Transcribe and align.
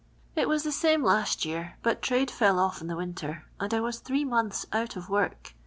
It 0.35 0.49
was 0.49 0.63
the 0.63 0.71
same 0.71 1.03
last 1.03 1.45
year, 1.45 1.77
but 1.83 2.01
trade 2.01 2.31
fell 2.31 2.57
off 2.57 2.81
in 2.81 2.87
the 2.87 2.95
winter, 2.95 3.45
and 3.59 3.71
I 3.71 3.81
was 3.81 3.99
three 3.99 4.25
months 4.25 4.65
out 4.73 4.95
of 4.95 5.09
work. 5.09 5.53